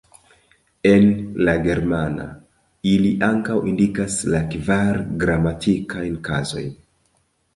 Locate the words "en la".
0.91-1.53